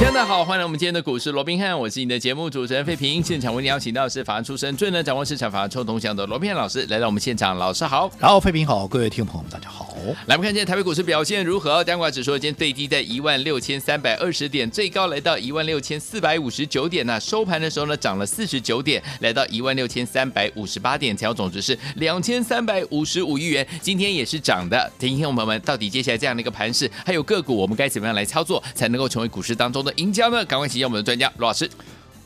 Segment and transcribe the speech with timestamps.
[0.00, 3.22] 大家好，欢迎来我们今天的股市罗宾汉，我是你的节目主持人费平。
[3.22, 9.88] 现场为你邀请到的是法案出身、最能掌握市场法案臭动向的罗宾汉老师来到我们现场，老师好，然后费平好，各位听众朋友们大家好。
[10.26, 11.82] 来，我们看今天台北股市表现如何？
[11.84, 17.20] 加权指数今天最低在一万六千三百二十点，最高来到一万六千四百五十九点呢、啊。
[17.20, 23.66] 收盘的时候呢，涨了四十九点，来到一万六千三百五十八点，成交总值是两千三百五十五亿元。
[23.80, 24.90] 今天也是涨的。
[24.98, 30.44] 听听我们们到底接下来这样的一个盘势，还有个股，我们该怎么样来操作，才能够成为股市当中的赢家呢？
[30.44, 31.70] 赶快请教我们的专家罗老师。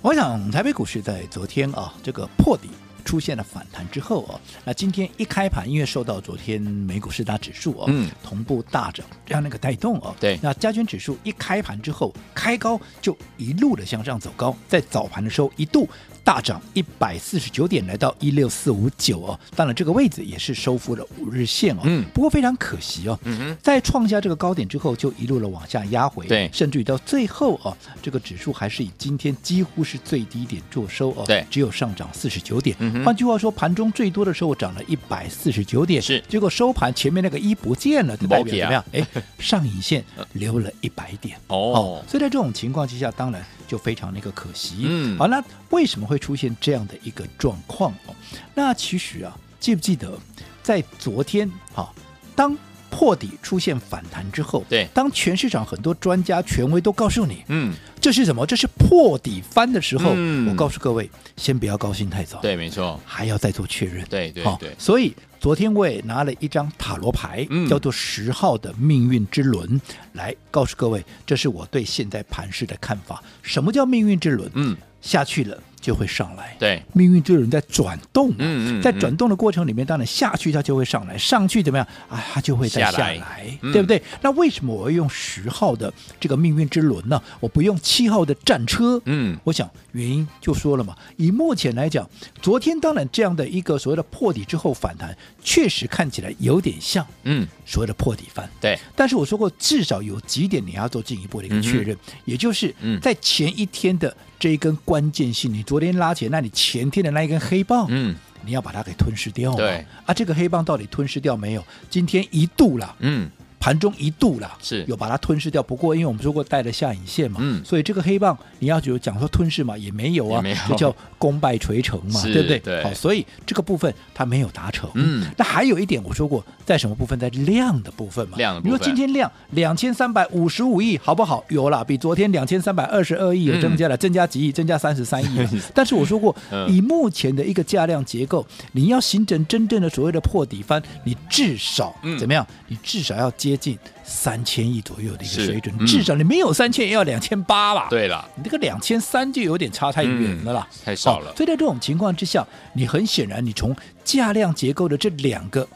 [0.00, 2.68] 我想台北股市在昨天啊，这个破底
[3.04, 15.88] 出现了反弹之后啊，那今天一开盘，因为受到昨天美股四大指数哦，嗯，同步大涨这样的一个带动哦，对，那加权指数一开盘之后开高就一路的向上走高，在早盘的时候一度。
[16.24, 19.38] 大涨一百四十九点，来到一六四五九哦。
[19.54, 21.80] 当然，这个位置也是收复了五日线哦。
[21.84, 22.02] 嗯。
[22.14, 23.18] 不过非常可惜哦。
[23.24, 23.54] 嗯。
[23.62, 26.26] 在创下这个高点之后，就一路的往下压回。
[26.26, 26.48] 对。
[26.50, 31.24] 甚至于到最后哦，这个指数还是以今天几乎是最低点做收哦。
[31.26, 31.44] 对。
[31.50, 32.74] 只有上涨四十九点。
[32.80, 33.04] 嗯。
[33.04, 36.00] 换句话说，盘中最多的时候涨了一百四十九点。
[36.00, 36.24] 是。
[36.26, 38.84] 结果收盘前面那个一不见了，就代表怎么样？
[38.92, 39.06] 哎，
[39.38, 40.02] 上影线
[40.32, 41.36] 留了一百点。
[41.48, 41.56] 哦。
[41.56, 42.04] 哦。
[42.08, 43.44] 所以在这种情况之下，当然。
[43.66, 48.14] 就非常那个可惜，嗯，好，那为什么会出现这样的一个状况哦？
[48.54, 50.18] 那其实啊，记不记得
[50.62, 51.92] 在昨天哈，
[52.36, 52.56] 当
[52.94, 58.46] 破底出现反弹之后，对，当全市场很多专家权威都告诉你，嗯，这是什么？
[58.46, 65.12] 这是破底翻的时候，嗯，我告诉各位，先不要高兴太早，对，没错，还要再做确认，对对对，所以。
[65.40, 69.78] 昨天我也拿了一张塔罗牌，嗯、叫做十号的命运之轮，
[70.14, 73.22] 来告诉各位，这是我对现在盘势的看法。
[73.42, 74.50] 什么叫命运之轮？
[74.54, 75.62] 嗯，下去了。
[75.84, 82.24] 就会上来，对，命运之轮在转动，嗯，嗯嗯，在转动的过程里面，当然下去它就会上来，上去怎么样啊？
[82.32, 83.98] 它就会再下来，下来对不对？
[83.98, 87.22] 嗯、那为什么我要用十号的这个命运之轮呢？
[87.38, 88.98] 我不用七号的战车？
[89.04, 90.96] 嗯，我想原因就说了嘛。
[91.18, 92.08] 以目前来讲，
[92.40, 98.78] 昨天当然这样的一个所谓的破底之后反弹，确实看起来有点像，嗯，所谓的破底翻，对。
[98.96, 104.16] 但是我说过，至少有几点你要做进一步的一个确认，嗯、也就是在前一天的。
[104.38, 108.14] 这一根关键性，你昨天拉起来，那你前天的那一根黑棒，嗯，
[108.44, 109.54] 你要把它给吞噬掉。
[109.54, 111.64] 对啊，这个黑棒到底吞噬掉没有？
[111.88, 113.30] 今天一度了，嗯。
[113.64, 115.62] 盘中一度了，是有把它吞噬掉。
[115.62, 122.58] 不过，因为我们说过带了下影线嘛，嗯，所以这个黑棒你要就讲说吞噬嘛，也没有啊，就叫功败垂成嘛，对不对？
[122.58, 124.90] 对，好，所以这个部分它没有达成。
[124.96, 127.18] 嗯，那还有一点我说过，在什么部分？
[127.18, 128.36] 在量的部分嘛。
[128.36, 128.74] 量的部分。
[128.74, 131.42] 你说今天量两千三百五十五亿，好不好？
[131.48, 134.52] 有了，比昨天两千三百二十二亿也增加了，增加几亿？
[134.52, 135.48] 增加三十三亿。
[135.72, 136.36] 但是我说过，
[136.68, 142.46] 以目前的一个价量结构，你要形成真正的所谓的破底翻，你至少怎么样？
[142.68, 143.78] 你至少要接近。
[144.06, 147.86] 三千亿左右的一个水准，嗯、至少你没有三千也要两千八吧？
[147.88, 151.32] 对了，你这个两千三就有点差太远了啦，嗯、太少了、哦。
[151.34, 155.66] 所以在这种情况之下，你很显然你从价量结构的这两个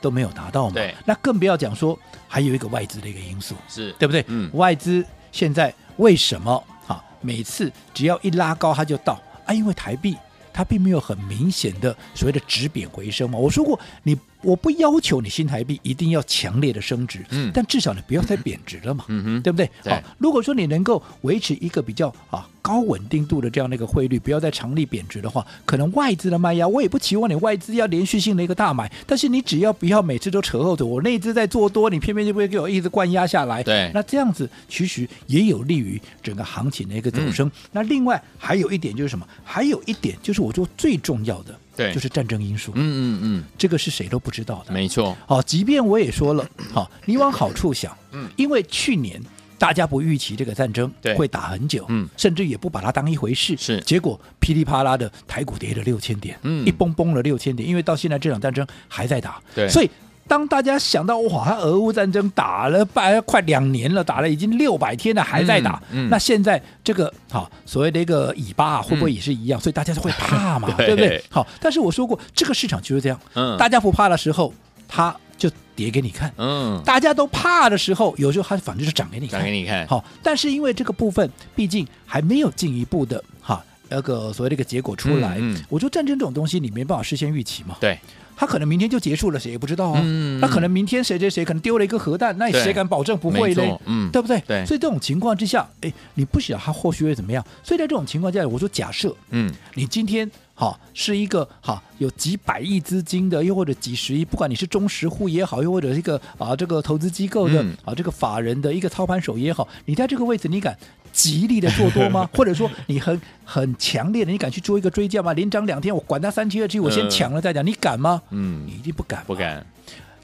[0.00, 0.74] 都没有达到嘛？
[0.74, 4.24] 对，那更不要讲说还有一个外资的一个因素，是对不对？
[4.28, 7.02] 嗯，外资现在为什么啊？
[7.20, 9.52] 每次只要一拉高它就到啊？
[9.52, 10.16] 因为台币
[10.52, 13.36] 它并没有很明显的所谓的止贬回升嘛。
[13.36, 14.16] 我说过你。
[14.42, 19.68] 我不要求你新台币一定要强烈的升值，嗯，但至少你不要再贬值了嘛，嗯哼， 对不对？
[19.82, 37.46] 对好，如果说你能够维持一个比较啊高稳定度的这样的一个汇率，不要再强力贬值的话，可能外资的卖压，我也不期望你外资要连续性的一个大买，但是你只要不要每次都扯后腿，我内资在做多，你偏偏就不会给我一直灌压下来，对，那这样子其实也有利于整个行情的一个走升。
[37.48, 39.26] 嗯、那另外还有一点就是什么？
[39.44, 41.58] 还有一点就是我说最重要的。
[41.76, 42.72] 对，就是战争因素。
[42.74, 44.72] 嗯嗯嗯，这个是谁都不知道的。
[44.72, 45.16] 没错。
[45.26, 49.20] 好，即便我也说了，好，你往好处想，嗯，因为去年
[49.58, 53.80] 大家不预期这个战争会打很久，嗯，甚至也不把它当一回事，是。
[53.82, 59.90] 结果噼里啪啦的台股跌了六千点，嗯，一崩崩了六千点，因为到现在这场战争还在打，对，所以。
[60.28, 69.60] 当大家想到哇，俄乌战争打了半快两年了，打了已经六百天了，还在打，嗯嗯、那现在这个好所谓的一个尾巴啊，会不会也是一样？
[69.60, 71.24] 嗯、所以大家就会怕嘛， 对，对不对？
[71.30, 74.52] 好，但是我说过，这个市场就是这样，嗯，大家不怕的时候，
[74.88, 79.86] 它就跌给你看，嗯，大家都怕的时候，有时候它反正就涨给你看，涨给你看。
[79.86, 83.62] 好，但是因为这个部分毕竟还没有进一步的哈。
[83.88, 85.36] 那个所谓的一个结果出来。
[85.38, 87.76] 嗯嗯、我说战争这种东西，你没办法事先预期嘛。
[87.78, 87.96] 对。
[88.36, 90.00] 他可能明天就结束了，谁也不知道啊。
[90.04, 93.76] 嗯、那可能明天谁谁谁可能丢了一个核弹，那谁敢保证不会嘞？
[93.86, 94.38] 嗯，对不对？
[94.46, 94.64] 对。
[94.66, 97.42] 所以这种情况之下，哎，你不晓得他后续会怎么样。
[97.64, 110.76] 所以在这种情况下，我说假设，嗯，你今天好是一个好有几百亿资金的，又或者几十亿，不管你是中实户也好，又或者一个啊这个投资机构的、嗯、啊这个法人的一个操盘手也好，你在这个位置，你敢？
[111.16, 112.28] 极力的做多吗？
[112.36, 115.32] 或者说你很很强烈的，你敢去做一个追加吗？
[115.32, 118.22] 连涨两天，我管它三七二七，我先抢了再讲，呃、你敢吗？
[118.30, 119.64] 嗯，你一定不敢，不敢。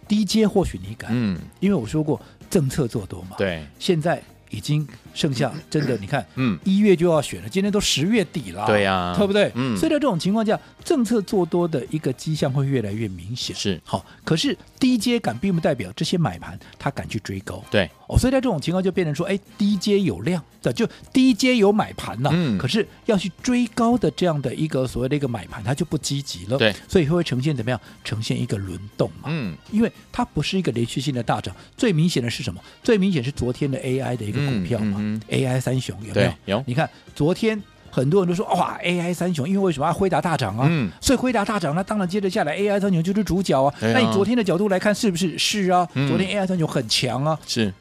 [0.07, 3.37] 低阶或许你敢，嗯，因为我说过政策做多嘛。
[3.39, 4.23] 对，现在。
[4.55, 9.51] 已经剩下真的，你看，嗯，一月就要选了，今天都十月底了，对呀，对不对？
[9.55, 13.57] 嗯，所以在这种情况下，政策做多的一个迹象会越来越明显。
[13.57, 27.81] 是，好，可是低阶感并不代表这些买盘他敢去追高，对，哦，所以在这种情况就变成说，哎，低阶有量的，就低阶有买盘了，嗯，可是要去追高的这样的一个所谓的一个买盘，它就不积极了，对，所以会呈现怎么样？
[28.03, 32.61] 呈现一个轮动嘛，嗯，因为它不是一个连续性的大涨，最明显的是什么？
[32.83, 34.97] 最明显是昨天的 AI 的一个股票嘛。
[34.99, 36.57] 嗯嗯 AI 三雄有没有？
[36.57, 36.65] 有。
[36.67, 37.63] 你看昨天
[37.95, 39.93] 很多人都说哇，AI 三雄，因为为什么？
[39.93, 43.75] 辉达大涨啊，嗯，所以辉达大涨，那当然接着下来 AI 三雄就是主角啊。
[43.81, 45.37] 那你昨天的角度来看，是不是？
[45.37, 47.39] 是啊，昨天 AI 三雄很强啊。
[47.47, 47.73] 是。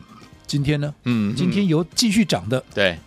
[0.45, 0.93] 今天呢？
[1.05, 2.61] 嗯，今天有继续涨的。
[2.73, 2.97] 对。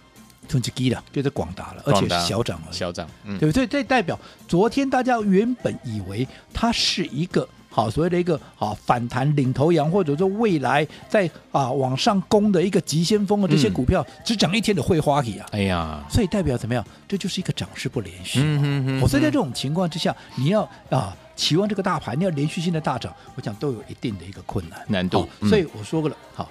[0.49, 2.69] 突击机了，就是广达了，而且小涨了。
[2.71, 3.07] 小涨，
[3.39, 3.67] 对不对？
[3.67, 4.19] 这代表
[4.49, 7.47] 昨天大家原本以为它是一个。
[7.75, 15.47] 好，所谓的一个啊反弹领头羊，或者说未来在啊往上攻的一个急先锋的这些股票，嗯、只涨一天的会花起啊！
[15.51, 16.87] 哎呀，所以代表怎么样？
[17.09, 18.39] 这就是一个涨势不连续。
[18.45, 19.09] 嗯哼哼。
[19.09, 25.29] 所以在这种情况之下，你要啊期望这个大盘你要连续性的大涨，我想都有一定的一个困难难度。
[25.49, 26.49] 所以我说过了，好，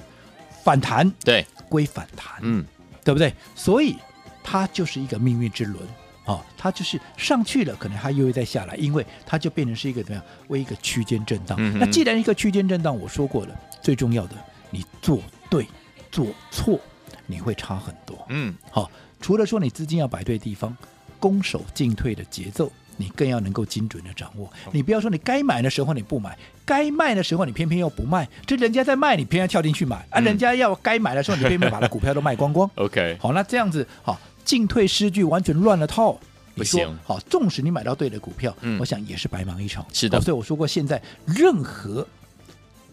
[0.62, 2.66] 反弹对归反弹，嗯，
[3.02, 3.34] 对不对？
[3.56, 3.96] 所以
[4.44, 5.82] 它就是一个命运之轮。
[6.26, 10.24] 哦，它就是上去了，可能它又会再下来，因为它就变成是一个怎么样？
[10.48, 11.58] 为一个区间震荡。
[11.60, 14.36] 嗯、那既然一个区间震荡，我说过了，最重要的，
[14.70, 15.68] 你做对
[16.10, 16.80] 做错，
[17.28, 18.26] 你会差很多。
[18.30, 20.76] 嗯，好、哦，除了说你资金要摆对地方，
[21.20, 24.46] 攻守进退的节奏，你更要能够精准的掌握。
[24.48, 32.70] 哦、你不要说你该买的时候你不买，该卖的时候你偏偏又不卖，这人家在卖，你偏要跳进去买，啊，人家要该买的时候，你偏偏把它股票都卖光光。
[32.76, 34.18] OK，好，那这样子好。
[34.44, 36.20] 进退失据，完全乱了套。
[36.56, 39.84] 不行，好，纵使你买到对的股票，嗯，我想也是白忙一场。
[39.92, 42.08] 是的，所以我说过，现在任何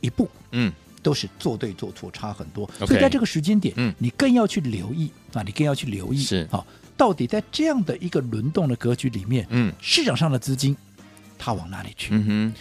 [0.01, 2.67] 一步，嗯，都是做对做错差很多。
[2.79, 6.67] 所以在这个时间点，嗯，你更要去留意啊，你更要去留意，是好，
[6.97, 10.75] 到底在这样的一个轮动的格局里面，嗯，市场上的资金
[11.39, 12.15] 它往哪里去？
[12.15, 12.55] 嗯哼，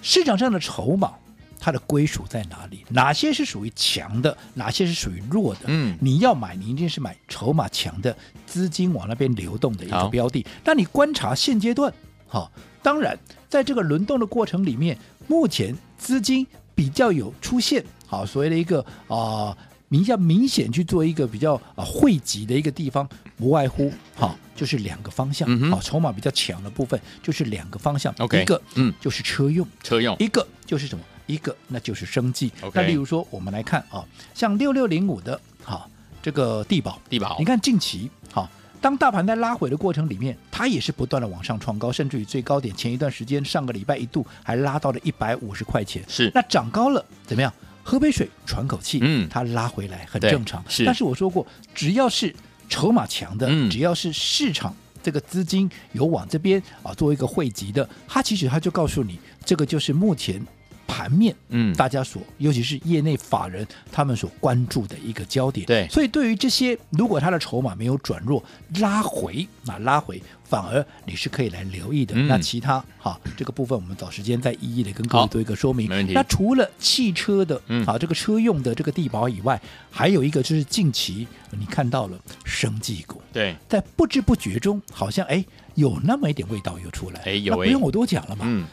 [0.00, 1.12] 市场上的筹码。
[1.58, 2.84] 它的归属在哪里？
[2.90, 4.36] 哪些是属于强的？
[4.54, 5.62] 哪些是属于弱的？
[5.66, 8.16] 嗯，你要买，你一定是买筹码强的，
[8.46, 10.46] 资金往那边流动的一个标的。
[10.64, 11.92] 那你观察现阶段，
[12.26, 12.50] 好，
[12.82, 13.18] 当然
[13.48, 14.96] 在这个轮动的过程里面，
[15.26, 19.56] 目前资金比较有出现，好，所谓的一个啊，
[19.88, 31.04] 比较明显去做一个比较啊汇集的一个地方，不外乎好就是两个方向，好，筹码比较强的部分就是两个方向，OK，一个嗯就是车用，车用，一个就是什么？
[31.28, 32.72] 一个那就是生技，Okay.
[32.74, 34.04] 那例如说我们来看啊，
[34.34, 35.88] 像六六零五的哈
[36.20, 47.52] 这个地保，地保，你看近期哈，当大盘在拉回的过程里面，它也是不断的往上创高，甚至于最高点前一段时间上个礼拜一度还拉到了一百五十块钱，是那涨高了怎么样？
[47.84, 50.84] 喝杯水喘口气，嗯，它拉回来很正常，是。
[50.84, 52.34] 但是我说过，只要是
[52.68, 60.44] 筹码强的，嗯，只要是市场这个资金有往这边啊做一个汇集的，它其实它就告诉你，这个就是目前。
[60.88, 68.42] 盘面，嗯，大家所，尤其是业内法人他们所关注的一个焦点，对，所以对于这些，如果他的筹码没有转弱，
[68.80, 72.14] 拉回，那拉回反而你是可以来留意的。
[72.16, 75.88] 嗯、那其他，哈，这个部分我们找时间再一一的跟各位做一个说明。
[75.88, 76.14] 没问题。
[76.14, 88.64] 那除了汽车的，嗯，啊，这个车用的这个地保以外，还有一个就是近期你看到了生技股，对，在不知不觉中，好像哎有那么一点味道又出来，哎有，哎不用我多讲了嘛，嗯。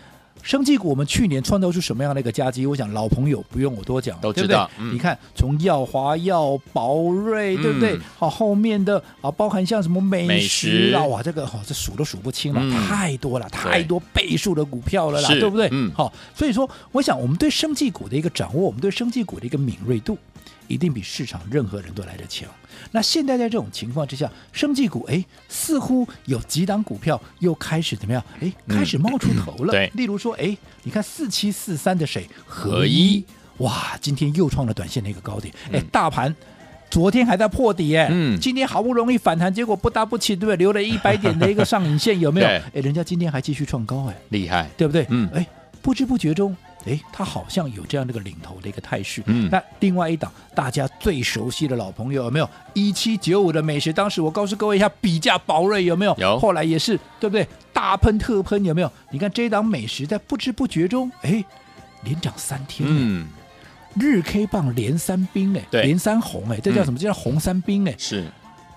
[0.45, 2.67] 生技股，我们去年创造出什么样的一个佳绩？
[2.67, 4.69] 我想老朋友不用我多讲，都知道。
[4.77, 4.91] 对不对？
[4.91, 7.97] 嗯、你看，从耀华耀、宝瑞，对不对？
[8.15, 15.67] 好、嗯，后面的啊，包含像什么美食啊，哇，这个好，这数都数不清了，嗯、太多了，太多倍数的股票了啦，对，不对？
[15.71, 20.15] 嗯，好，所以说，我想我们对生技股的一个掌握，我们对生技股的一个敏锐度。
[20.67, 22.47] 一定比市场任何人都来得强。
[22.91, 28.23] 那现在在这种情况之下，生技股哎，似乎有几档股票又开始怎么样？
[28.41, 29.71] 哎，开始冒出头了。
[29.71, 32.27] 嗯、对，例如说，哎，你看四七四三的谁？
[32.45, 33.23] 合一，
[33.57, 35.53] 哇，今天又创了短线的一个高点。
[35.71, 36.33] 哎，大盘
[36.89, 40.55] 昨天还在破底哎，嗯，今天好不容易反弹，结果不搭不起，对不对？
[40.57, 42.47] 留了一百点的一个上影线，有没有？
[42.47, 45.05] 哎，人家今天还继续创高哎，厉害，对不对？
[45.09, 45.45] 嗯，哎，
[45.81, 46.55] 不知不觉中，
[46.85, 49.21] 哎，它好像有这样的一个领头的一个态势。
[49.25, 52.49] 嗯，那另外一档大家最熟悉的老朋友有没有？
[52.73, 56.15] 一七九五的美食，当时我告诉各位一下，比价宝瑞有没有？
[56.17, 56.39] 有。
[56.39, 57.47] 后来也是对不对？
[57.73, 58.91] 大喷特喷有没有？
[59.11, 61.43] 你看这一档美食在不知不觉中，哎，
[62.03, 62.87] 连涨三天。
[62.89, 63.27] 嗯。
[63.97, 66.99] 日 K 棒连三兵哎，连三红哎，这叫什么？
[66.99, 67.95] 这叫红三兵哎。
[67.97, 68.25] 是，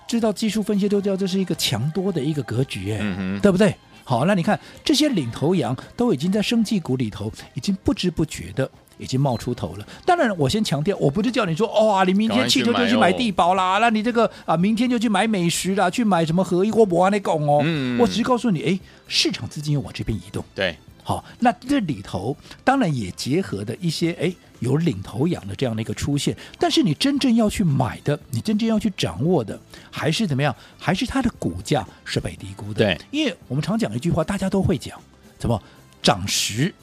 [0.07, 3.75] 知道技术分析都知道这是一个强多的一个格局哎，嗯，对不对？
[4.09, 9.85] 好，那你看这些领头羊都已经在生技股里头，已经不知不觉的已经冒出头了。
[10.03, 17.61] 当然，我先强调，我不是叫你说哇，你明天汽车就去买地保啦，那你这个啊，明天就去买美食啦，去买什么合一锅博安那拱哦。
[17.63, 20.43] 嗯，我只是告诉你，哎，市场资金要往这边移动。
[20.55, 20.75] 对，
[21.09, 24.31] 好，那这里头当然也结合的一些哎。
[24.59, 29.57] 有领头羊的这样的一个出现，但是你真正要去买的，你真正要去掌握的，
[29.89, 30.53] 还是怎么样？
[30.77, 32.83] 还是它的股价是被低估的。
[32.83, 34.99] 对，因为我们常讲一句话，大家都会讲，
[35.37, 35.63] 怎么
[36.03, 36.73] 涨时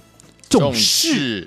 [0.48, 1.46] 重势，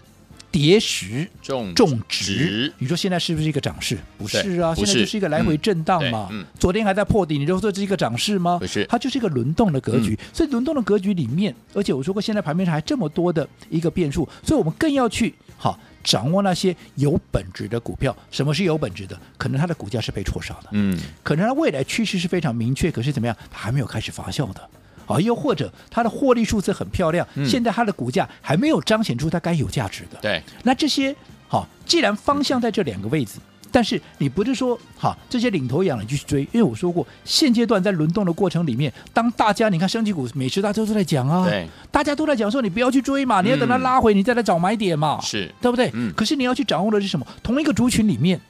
[0.52, 2.74] 跌时种种植。
[2.78, 3.98] 你说现在是不是一个涨势？
[4.18, 6.28] 不是啊，现在就是一个来回震荡嘛。
[6.32, 8.58] 嗯，昨天还在破底，你就说这是一个涨势吗？
[8.60, 10.14] 不是，它就是一个轮动的格局。
[10.20, 15.80] 嗯，所以轮动的格局里面，而且我说过，现在盘面上还这么多的一个变数，所以我们更要去好。
[16.02, 19.20] 掌握那些有本质的股票，什么是有本质的？
[19.38, 24.70] 可能它的股价是被错杀的，嗯，可能它未来趋势是非常明确，可是怎么样，它还没有开始发酵的，
[25.10, 31.14] 啊，又或者它的获利数字很漂亮，嗯、现在它的股价还没有彰显出它该有价值的，对，那这些
[31.48, 33.40] 好，既然方向在这两个位置。
[33.72, 41.48] 但是你不是说哈这些领头羊你就去追，因为我说过现阶段在轮动的过程里面，当大家你看升级股、美食大家都在讲啊，
[41.92, 45.92] 大家都在讲说你不要去追嘛，你要等它拉回，你再来找买点嘛，是、嗯、对不对？
[45.94, 46.12] 嗯。
[46.16, 47.28] 可是你要去掌握的是什么？
[47.44, 48.42] 同一个族群里面，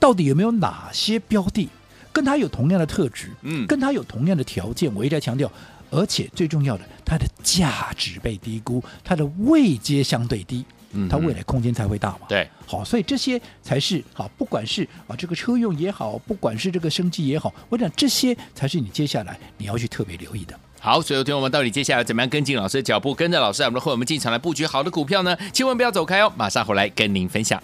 [0.00, 1.68] 到底有没有哪些标的
[2.12, 4.92] 跟它有同样的特质，嗯，跟它有同样的条件？
[4.92, 5.48] 我一直在强调，
[5.94, 10.64] 而且最重要的，它的价值被低估，它的位阶相对低。
[11.10, 12.20] 它未来空间才会大嘛？
[12.28, 20.56] 对，好，所以这些才是好，不管是啊这个车用也好，不管是这个升级也好，我讲这些才是你接下来你要去特别留意的。
[20.78, 25.36] 好，所以有听我们到底接下来怎么样跟进老师的脚步，跟着老师我们的会我们进场来布局好的股票呢？
[25.52, 27.60] 千万不要走开哦，马上回来跟您分享。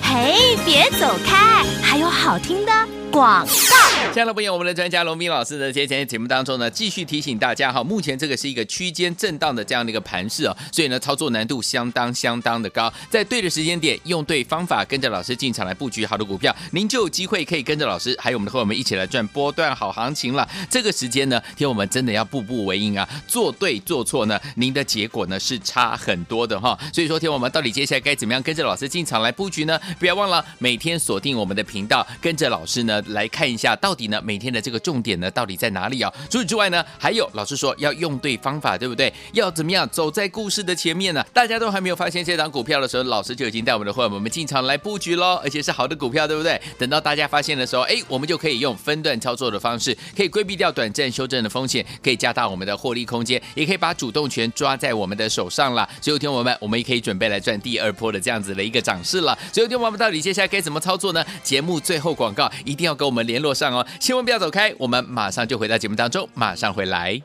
[0.00, 2.72] 嘿，别走开，还有好听的
[3.12, 3.91] 广告。
[4.10, 20.46] 亲爱的朋友，我们的专家龙斌老师呢，今天节目当中呢，继续提醒大家哈，目前这个是一个区间震荡的这样的一个盘势哦，所以呢，操作难度相当相当的高，在对的时间点，用对方法，跟着老师进场来布局好的股票，您就有机会可以跟着老师，还有我们的伙伴们一起来赚波段好行情了。
[20.68, 26.78] 这个时间呢，听我们真的要步步为营啊，做对做错呢，您的结果呢是差很多的哈。
[26.92, 29.80] 所以说，听我们到底接下来该怎么样跟着老师进场来布局呢？
[29.98, 34.02] 不要忘了每天锁定我们的频道，跟着老师呢来看一下到到底。
[34.12, 36.12] 呢，每天的这个重点呢，到底在哪里啊？
[36.28, 39.12] 除此之外呢，还有老师说要用对方法，对不对？
[39.32, 41.24] 要怎么样走在故事的前面呢？
[41.32, 46.60] 大家都还没有发现这档股票的时候，老师就已经带我们的伙伴们进场来布局喽，而且是好的股票，对不对？
[46.78, 55.88] 等到大家发现的时候，哎，我们就可以用分段操作的方式，可以规避掉短暂修正的风险，可以加大我们的获利空间，也可以把主动权抓在我们的手上了。
[56.00, 59.38] 所以，听我们，我们也可以准备来赚第二波的这样子的一个涨势了。
[59.52, 61.24] 所以，听我们到底接下来该怎么操作呢？
[61.42, 63.81] 节目最后广告一定要跟我们联络上哦。
[64.00, 67.20] 千万不要走开，我们马上就回到节目当中，马上回来。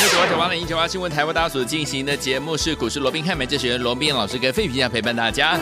[0.00, 5.58] 六九八九八零一九八新闻台为大家所进行的节目是股市罗宾汉美这学员罗宾老师跟费皮酱陪伴大家。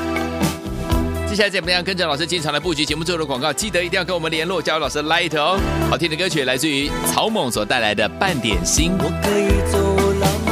[1.29, 3.53] 接下来怎么样跟着老师进场来布局节目最后的广告？
[3.53, 5.59] 记得一定要跟我们联络，加入老师的 Light 哦。
[5.89, 8.93] 好听的歌曲来自于草蜢所带来的《半点心》。
[8.99, 9.79] 我可以走
[10.19, 10.51] 了吗？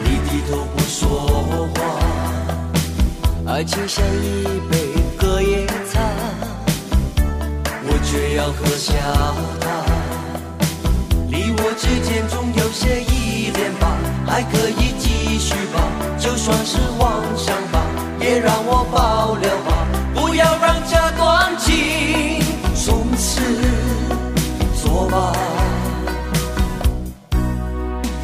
[0.00, 1.08] 你低头不说
[3.46, 4.83] 话，爱情像一杯
[8.14, 8.94] 却要喝下
[9.60, 9.66] 它，
[11.28, 15.82] 你我之间总有些依恋吧，还可以继续吧，
[16.16, 17.84] 就算是妄想吧，
[18.20, 22.40] 也让我保留吧，不要让这段情
[22.76, 23.42] 从此
[24.80, 25.32] 作罢。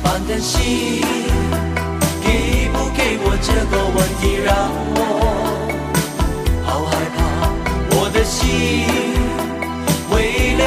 [0.04, 1.02] 半点心，
[2.23, 4.54] 给不给我这个问题让
[4.94, 5.00] 我
[6.64, 7.18] 好害怕，
[7.99, 9.20] 我的心。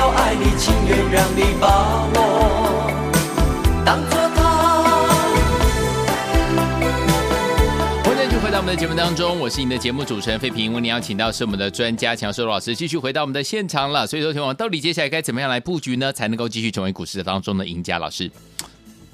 [0.06, 2.92] 我爱你，情愿让你把我
[3.86, 4.44] 当作他。
[8.04, 10.74] 欢迎回到我们的节目当中，我是你的节目主持人费平。
[10.74, 14.06] 为你邀请到是我们的专家强硕罗老师，继续回到我们的现场了。
[14.06, 16.12] 所以说，天王到底接下来该怎么样来布局呢？
[16.12, 17.98] 才能够继续成为股市当中的赢家？
[17.98, 18.30] 老师，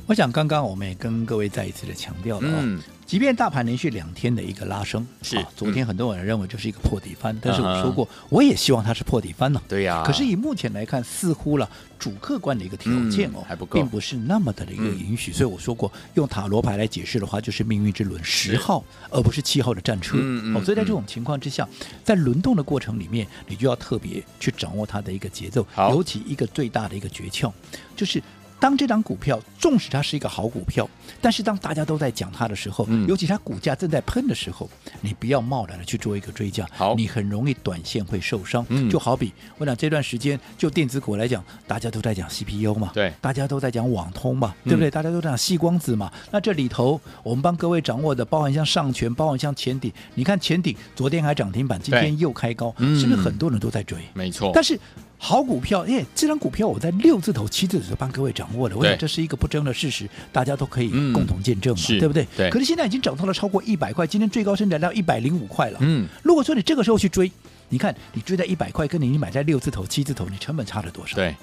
[0.09, 9.61] 我想刚刚我们也跟各位再一次的强调了，嗯，即便大盘连续两天的一个拉升，是、啊、昨天很多人认为就是一个破底翻，嗯、但是我说过，我也希望它是破底翻呢。
[9.67, 10.03] 对呀、啊。
[10.03, 15.29] 可是以目前来看，似乎了主客观的一个条件哦，嗯、还不够，并不是那么的一个允许。
[15.29, 20.17] 嗯、所以我说过，用塔罗牌来解释的话，就是命运之轮十号，而不是七号的战车。
[20.19, 20.63] 嗯嗯、哦。
[20.63, 21.69] 所以在这种情况之下，
[22.03, 25.63] 在轮动的过程里面，你就要特别去掌握它的一个节奏。
[25.77, 27.53] 尤其一个最大的一个诀窍，
[27.95, 28.19] 就是。
[28.59, 30.87] 当这张股票，纵使它是一个好股票，
[31.21, 34.69] 但是当大家都在讲它的时候，嗯、尤其它股价正在喷的时候，
[35.01, 38.65] 你不要贸然的去做一个追加，好，你很容易短线会受伤。
[38.69, 44.89] 嗯、就好比我讲这段时间，就电子股来讲，大家都在讲 CPU 嘛，对，大家都在讲网通嘛，对不对？
[44.89, 46.11] 嗯、大家都在讲细光子嘛。
[46.31, 53.97] 那这里头，我们帮各位掌握的，包含像上权，包含像前顶，你看前顶昨天还涨停板，今天又开高，是不是很多人都在追？
[54.13, 54.77] 没错，但是。
[55.21, 56.05] 好股票，耶！
[56.15, 62.25] 这张股票我在六字头、七字头帮各位掌握了，我想这是一个不争的事实，大家都可以共同见证嘛，嗯、对不对？
[62.37, 62.49] 对。
[62.49, 65.79] 可是现在已经涨到了超过一百块，今天最高升来到一百零五块了。
[65.81, 66.07] 嗯。
[66.23, 67.29] 如果说你这个时候去追，
[67.67, 71.17] 你看你追在一百块，跟你买在六字头、七字头，你成本差了多少？
[71.17, 71.35] 对。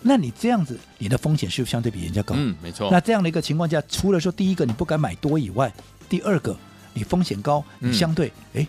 [0.00, 2.34] 那你这样子，你的风险是不是相对比人家高？
[2.38, 2.88] 嗯，没错。
[2.90, 5.70] 那这样的一个情况下，除了说第一个你不敢买多以外，
[6.08, 6.56] 第二个
[6.94, 8.62] 你风险高，你相对哎。
[8.62, 8.66] 嗯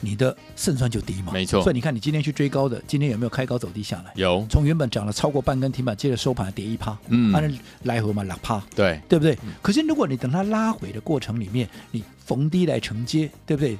[0.00, 1.62] 你的胜算就低嘛，没错。
[1.62, 4.12] 所以你看，你今天去追高的，今天有没有开高走低下来？
[4.14, 4.46] 有。
[4.50, 9.34] 从原本涨了超过半根停板，接着收盘跌一趴，嗯，按来回嘛两趴，对，对不对？
[9.44, 13.78] 嗯、可是如果你等它拉回的过程里面，你逢低来承接，对不对？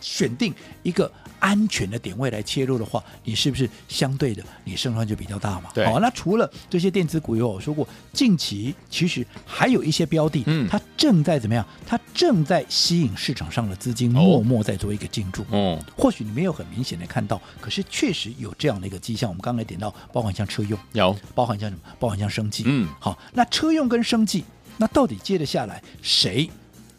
[0.00, 5.70] 选定一个安全的点位来切入的话，你是不是相对的你胜算就比较大嘛？
[5.74, 5.86] 对。
[5.86, 11.64] 好，那除了这些电子股，有我说过，近期其实还有一些标的，嗯，它正在怎么样？
[11.86, 15.44] 它正在吸引市场上的资金，默默在做一个进驻。
[15.50, 19.28] 哦，或许你没有很明显的看到，可是确实有这样的一个迹象。
[19.30, 21.82] 我们刚才点到，包含像车用，有，包含像什么？
[22.00, 22.64] 包含像生技。
[22.66, 24.44] 嗯，好，那车用跟生技，
[24.76, 26.50] 那到底接着下来谁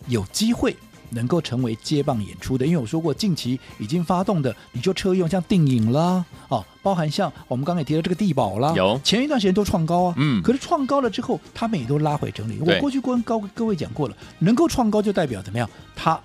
[0.07, 0.75] 有机会？
[1.11, 12.59] 能够成为接棒演出的，因为我说过，近期已经发动的，你就车用像定影啦，哦，包含像我们刚才提到这个地保啦，有前一段时间都创高啊，嗯，可是创高了之后，他们也都拉回整理。
[12.59, 15.69] 我过去跟高各位讲过了，能够创高就代表怎么样？
[15.95, 16.19] 它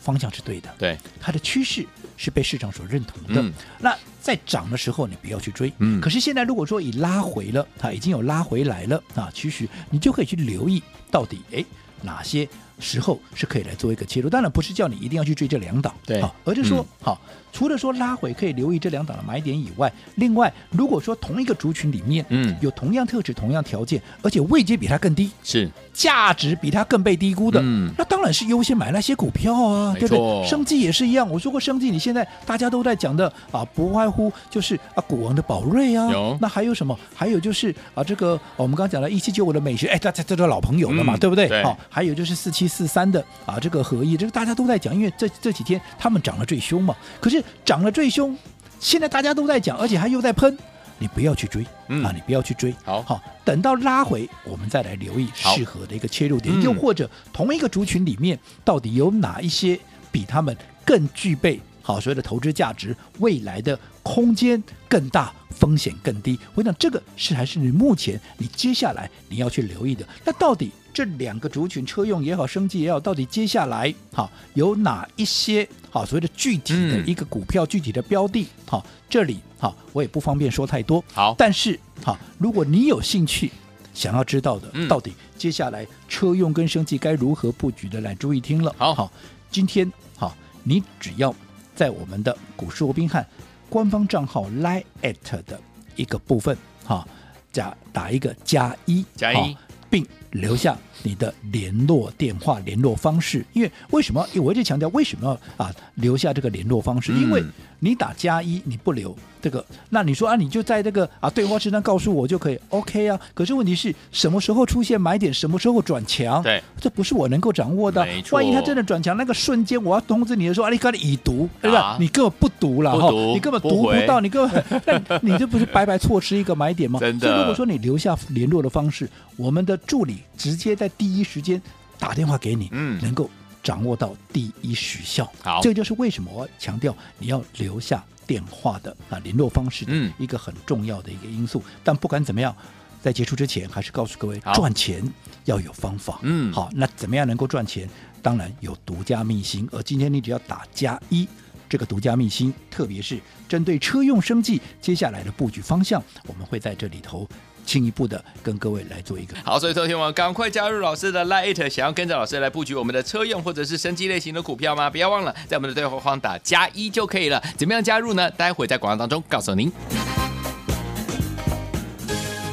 [0.00, 1.84] 方向是对的，对，它的趋势
[2.16, 3.42] 是被市场所认同的。
[3.42, 11.64] 嗯、那在涨的时候，你不要去追，嗯，可是现在如果说已拉回了，它已经有拉回来了啊，其实你就可以去留意到底哎
[12.02, 12.48] 哪些。
[12.78, 17.20] 时候是可以来做一个切入，当然不是叫你一定要去追这两档，对，好，而是说，嗯、好，
[17.52, 25.70] 除了说拉回可以留意这两档的买点以外，另外，如果说同一个族群里面，嗯，有同样特质、同样条件，而且位阶比它更低，是。
[25.92, 30.46] 价值比它更被低估的，嗯，那当然是优先买那些股票啊，对不对？
[30.46, 36.98] 生计也是一样，我说过生计，你现在大家都在讲的啊，不外乎就是啊，股王的宝瑞啊，有，那还有什么？
[37.14, 41.48] 还有就是啊，这个、啊、我们刚刚讲了一七九五的美学，哎，这这这都老朋友了嘛，嗯、对不对？
[41.48, 43.24] 对，好，还有就是四七四三的。
[43.44, 46.94] 啊，这个合一，这个大家都在讲，因为这这几天他们涨得最凶嘛。
[47.20, 48.36] 可是涨得最凶，
[48.80, 50.56] 现在大家都在讲，而且还又在喷，
[50.98, 52.74] 你不要去追、嗯、啊，你不要去追。
[52.84, 59.78] 好，好，等到拉回，我们再来留意适合的一个切入点，嗯、又或者同一个族群里面，到底有哪一些
[60.10, 66.36] 比他们更具备好所谓的投资价值，未来的空间更大，风险更低。
[66.56, 70.04] 我想这个是还是你目前你接下来你要去留意的。
[70.24, 70.72] 那到底？
[70.92, 78.46] 这两个族群，车用也好，升级也好，到底接下来好有哪一些好所谓的具体的一个股票、嗯、具体的标的？
[78.66, 81.04] 好，这里好我也不方便说太多。
[81.12, 83.52] 好，但是好，如果你有兴趣
[83.92, 88.74] 想要知道的，嗯、到底接下来车用跟升级该如何布局的，来注意听了。
[88.78, 89.12] 好，好，
[89.50, 91.34] 今天好，你只要
[91.76, 93.24] 在我们的股市罗宾汉
[93.68, 95.60] 官方账号 li at 的
[95.94, 97.06] 一个部分，哈，
[97.52, 99.56] 加打一个加一加一。
[99.88, 104.26] 并留下你的联络电话、联络方式，因为为什么？
[104.42, 107.12] 我一直强调为什么要啊留下这个联络方式？
[107.12, 107.42] 因为
[107.78, 113.18] 你打加一，你不留这个，那你说啊，你就在这个啊对话室上告诉我就可以，OK 啊。
[113.34, 116.42] 可是问题是什么时候出现买点，什么时候转强？
[116.42, 118.06] 对，这不是我能够掌握的。
[118.32, 121.80] 万一他真的转强，那个瞬间我要通知你的时候，啊，你赶紧已读，对吧？
[121.80, 124.64] 啊、你根本不读了哈，你根本读不到，你根本，
[125.08, 126.98] 那你这不是白白错失一个买点吗？
[126.98, 127.28] 真的。
[127.28, 131.60] 所以如果说你留下联络的方式，我们的助理直接在第一时间
[131.98, 133.30] 打电话给你，嗯，能够。
[133.62, 141.58] 掌握到第一时效，好，这就是为什么我强调你要留下电话的啊联络方式嗯一个很重要的一个因素。
[141.66, 142.54] 嗯、但不管怎么样，
[143.02, 145.02] 在结束之前，还是告诉各位，赚钱
[145.46, 146.20] 要有方法。
[146.22, 147.90] 嗯，好，那怎么样能够赚钱？
[148.22, 149.68] 当然有独家秘辛。
[149.72, 151.26] 而今天你只要打加一，
[151.68, 157.28] 这个独家秘辛，特别是针对车用生计接下来的布局方向，我们会在这里头
[157.66, 159.58] 进一步的跟各位来做一个好。
[159.58, 164.88] 所以昨天我们赶快加入老师的 Lite，想要跟着老师来布局我们的车用或者是生机类型的股票吗？
[164.88, 167.42] 不要忘了在我们的对话框打加一就可以了。
[167.58, 168.30] 怎么样加入呢？
[168.30, 169.70] 待会在广告当中告诉您。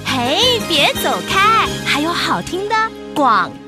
[0.06, 2.76] 嘿，别走开，还有好听的
[3.14, 3.63] 广告。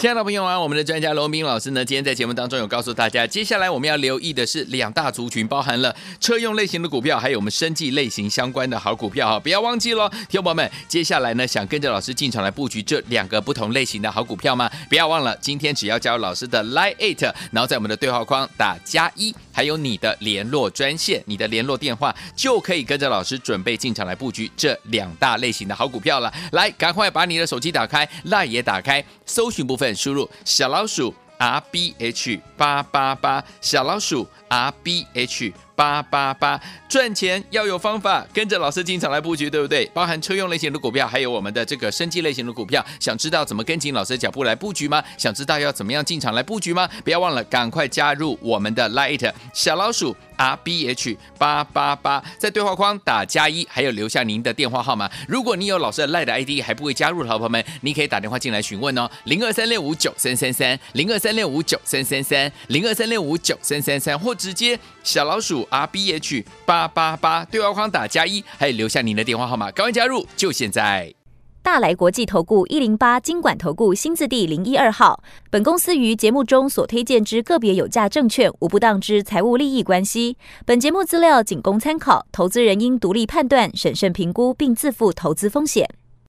[0.00, 14.70] 亲爱的朋友啊，我们的专家罗斌老师呢，今天在节目当中有告诉大家，接下来我们要留意的是两大族群，包含了车用类型的股票，还有我们生计类型相关的好股票哈，不要忘记喽，听众友们，接下来呢，想跟着老师进场来布局这两个不同类型的好股票吗？
[14.90, 26.30] 不要忘了，今天只要加入老师的 Line Eight，然后在我们的对话框打加一，还有你的联络专线、你的联络电话，就可以跟着老师准备进场来布局这两大类型的好股票了。
[26.52, 39.84] 来，赶快把你的手机打开 lie 也打开，搜寻部分本输入小老鼠 R B H 八八八，小老鼠 R B H 八八八，赚钱要有方法，跟着老师进场来布局，对不对？
[39.94, 45.02] 包含车用类型的股票，还有我们的这个生技类型的股票，想知道怎么跟紧老师的脚步来布局吗？
[45.18, 46.88] 想知道要怎么样进场来布局吗？
[47.04, 55.10] 不要忘了，赶快加入我们的 Light 小老鼠 R B H 八八八，在对话框打加一，还有留下您的电话号码。
[55.26, 65.63] 如果你有老师的 Light ID 还不会加入的好朋友们，你可以打电话进来询问哦，零二三六五九三三三，零二三六五九三三三，零二三六五九三三三，或直接小老鼠。
[65.70, 71.14] R B H 八八八对话框打加一，还有留下您的电话号码，赶快加入，就现在！
[71.62, 80.36] 大来国际投顾一零八金管投顾新字第零一二号，本公司于节目中所推荐之个别有价证券，无不当之财务利益关系。
[80.66, 85.88] 本节目资料仅供参考，投资人应独立判断、审慎评估，并自负投资风险。